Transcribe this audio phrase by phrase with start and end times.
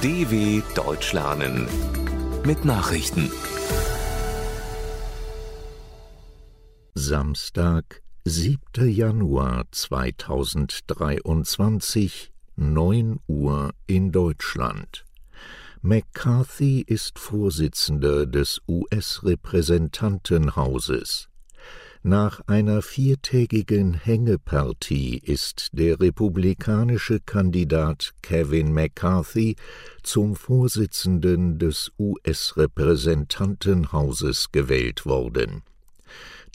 [0.00, 1.66] DW Deutsch lernen
[2.46, 3.32] mit Nachrichten.
[6.94, 8.88] Samstag, 7.
[8.88, 15.04] Januar 2023, 9 Uhr in Deutschland.
[15.82, 21.27] McCarthy ist Vorsitzender des US-Repräsentantenhauses.
[22.04, 29.56] Nach einer viertägigen Hängepartie ist der republikanische Kandidat Kevin McCarthy
[30.04, 35.64] zum Vorsitzenden des US-Repräsentantenhauses gewählt worden.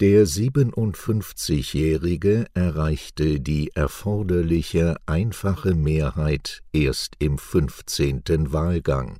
[0.00, 8.52] Der 57-Jährige erreichte die erforderliche einfache Mehrheit erst im 15.
[8.52, 9.18] Wahlgang.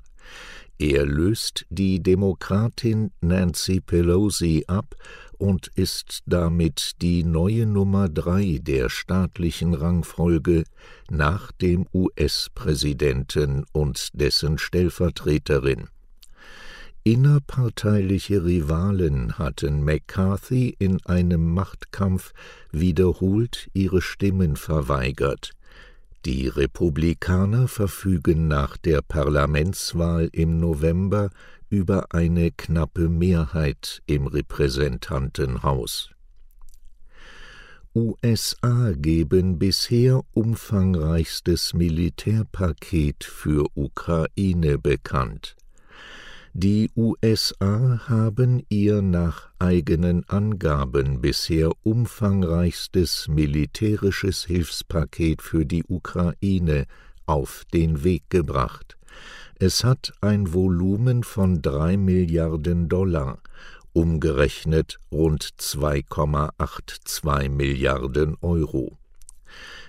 [0.79, 4.97] Er löst die Demokratin Nancy Pelosi ab
[5.43, 10.63] und ist damit die neue Nummer drei der staatlichen Rangfolge
[11.11, 15.89] nach dem US-Präsidenten und dessen Stellvertreterin.
[17.03, 22.35] Innerparteiliche Rivalen hatten McCarthy in einem Machtkampf
[22.71, 25.51] wiederholt ihre Stimmen verweigert.
[26.25, 31.31] Die Republikaner verfügen nach der Parlamentswahl im November
[31.73, 36.11] über eine knappe Mehrheit im Repräsentantenhaus.
[37.95, 45.57] USA geben bisher umfangreichstes Militärpaket für Ukraine bekannt.
[46.53, 56.85] Die USA haben ihr nach eigenen Angaben bisher umfangreichstes militärisches Hilfspaket für die Ukraine
[57.25, 58.99] auf den Weg gebracht.
[59.65, 63.39] Es hat ein Volumen von drei Milliarden Dollar,
[63.93, 68.99] umgerechnet rund 2,82 Milliarden Euro.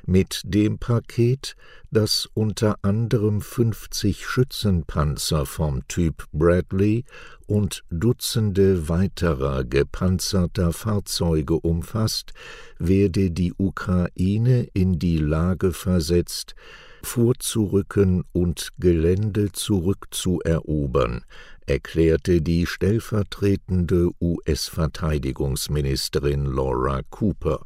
[0.05, 1.55] Mit dem Paket,
[1.89, 7.03] das unter anderem 50 Schützenpanzer vom Typ Bradley
[7.47, 12.33] und Dutzende weiterer gepanzerter Fahrzeuge umfasst,
[12.77, 16.53] werde die Ukraine in die Lage versetzt,
[17.03, 21.25] vorzurücken und Gelände zurückzuerobern,
[21.65, 27.65] erklärte die stellvertretende US-Verteidigungsministerin Laura Cooper.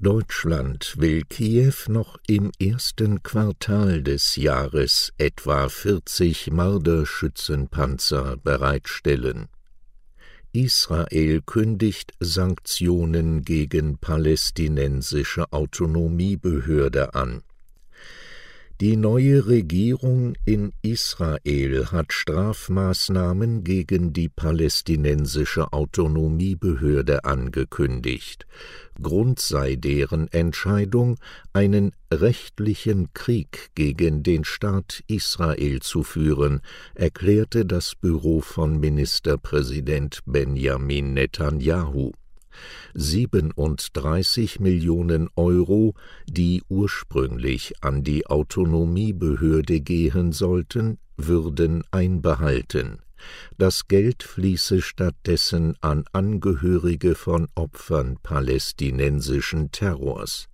[0.00, 9.46] Deutschland will Kiew noch im ersten Quartal des Jahres etwa 40 Marderschützenpanzer bereitstellen.
[10.52, 17.44] Israel kündigt Sanktionen gegen palästinensische Autonomiebehörde an.
[18.80, 28.46] Die neue Regierung in Israel hat Strafmaßnahmen gegen die palästinensische Autonomiebehörde angekündigt.
[29.00, 31.18] Grund sei deren Entscheidung,
[31.52, 36.60] einen rechtlichen Krieg gegen den Staat Israel zu führen,
[36.94, 42.12] erklärte das Büro von Ministerpräsident Benjamin Netanyahu.
[42.94, 45.94] 37 Millionen Euro,
[46.26, 52.98] die ursprünglich an die Autonomiebehörde gehen sollten, würden einbehalten.
[53.56, 60.48] Das Geld fließe stattdessen an Angehörige von Opfern palästinensischen Terrors.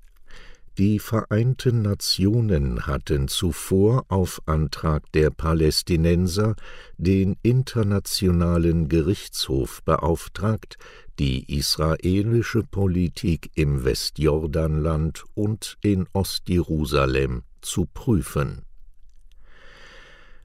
[0.78, 6.54] Die Vereinten Nationen hatten zuvor auf Antrag der Palästinenser
[6.96, 10.78] den Internationalen Gerichtshof beauftragt,
[11.18, 18.62] die israelische Politik im Westjordanland und in Ostjerusalem zu prüfen.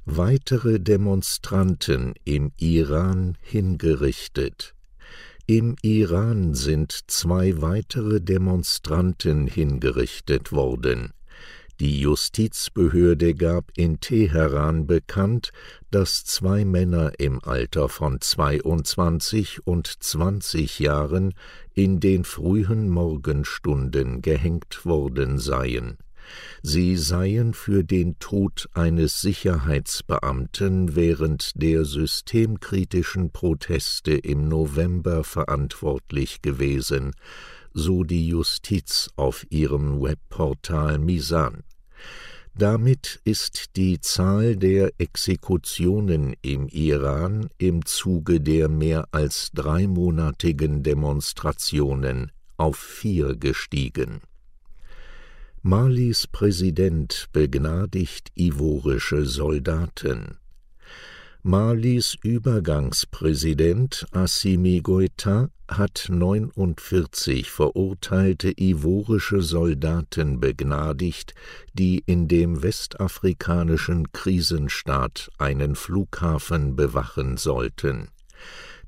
[0.05, 4.73] Weitere Demonstranten im Iran hingerichtet
[5.45, 11.11] im Iran sind zwei weitere Demonstranten hingerichtet worden.
[11.79, 15.51] Die Justizbehörde gab in Teheran bekannt,
[15.91, 21.33] dass zwei Männer im Alter von 22 und 20 Jahren
[21.73, 25.97] in den frühen Morgenstunden gehängt worden seien
[26.61, 37.11] sie seien für den Tod eines Sicherheitsbeamten während der systemkritischen Proteste im November verantwortlich gewesen,
[37.73, 41.63] so die Justiz auf ihrem Webportal Misan.
[42.55, 52.31] Damit ist die Zahl der Exekutionen im Iran im Zuge der mehr als dreimonatigen Demonstrationen
[52.57, 54.21] auf vier gestiegen
[55.65, 60.37] Malis Präsident begnadigt ivorische Soldaten.
[61.41, 71.33] Malis Übergangspräsident Assimi Goïta hat 49 verurteilte ivorische Soldaten begnadigt,
[71.71, 78.09] die in dem westafrikanischen Krisenstaat einen Flughafen bewachen sollten.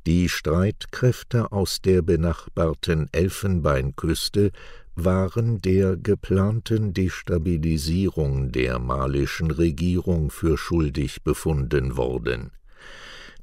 [0.06, 4.52] Die Streitkräfte aus der benachbarten Elfenbeinküste
[4.96, 12.52] waren der geplanten Destabilisierung der malischen Regierung für schuldig befunden worden.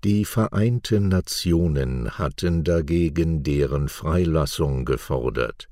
[0.05, 5.69] Die Vereinten Nationen hatten dagegen deren Freilassung gefordert.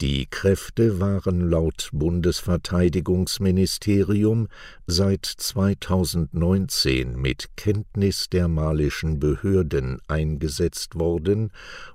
[0.00, 4.46] Die Kräfte waren laut Bundesverteidigungsministerium
[4.86, 11.50] seit 2019 mit Kenntnis der malischen Behörden eingesetzt worden,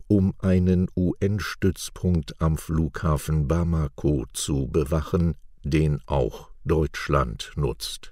[0.08, 8.12] um einen UN-Stützpunkt am Flughafen Bamako zu bewachen, den auch Deutschland nutzt.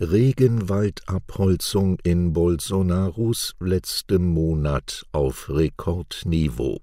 [0.00, 6.80] Regenwaldabholzung in Bolsonaros letztem Monat auf Rekordniveau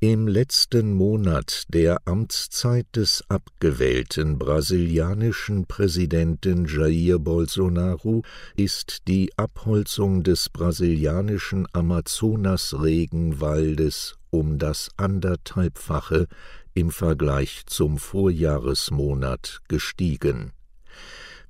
[0.00, 8.22] im letzten Monat der Amtszeit des abgewählten brasilianischen Präsidenten Jair Bolsonaro
[8.54, 16.28] ist die Abholzung des brasilianischen Amazonas-Regenwaldes um das anderthalbfache
[16.74, 20.52] im Vergleich zum Vorjahresmonat gestiegen.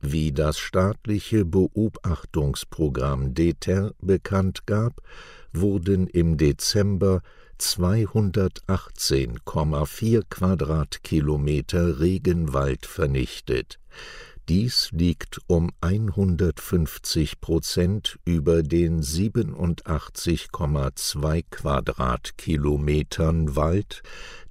[0.01, 5.03] Wie das staatliche Beobachtungsprogramm DETER bekannt gab,
[5.53, 7.21] wurden im Dezember
[7.59, 13.79] 218,4 Quadratkilometer Regenwald vernichtet.
[14.49, 24.03] Dies liegt um 150 Prozent über den 87,2 Quadratkilometern Wald,